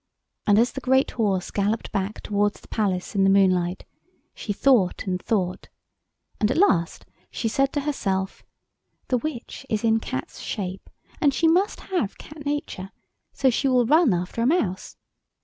And 0.47 0.57
as 0.57 0.71
the 0.71 0.81
great 0.81 1.11
horse 1.11 1.51
galloped 1.51 1.91
back 1.91 2.23
towards 2.23 2.59
the 2.59 2.67
palace 2.69 3.13
in 3.13 3.23
the 3.23 3.29
moonlight, 3.29 3.85
she 4.33 4.51
thought 4.51 5.05
and 5.05 5.21
thought, 5.21 5.69
and 6.39 6.49
at 6.49 6.57
last 6.57 7.05
she 7.29 7.47
said 7.47 7.71
to 7.73 7.81
herself— 7.81 8.43
"The 9.09 9.19
witch 9.19 9.63
is 9.69 9.83
in 9.83 9.99
cat's 9.99 10.39
shape, 10.39 10.89
and 11.21 11.35
she 11.35 11.47
must 11.47 11.81
have 11.81 12.17
cat 12.17 12.47
nature, 12.47 12.89
so 13.31 13.51
she 13.51 13.67
will 13.67 13.85
run 13.85 14.11
after 14.11 14.41
a 14.41 14.47
mouse. 14.47 14.97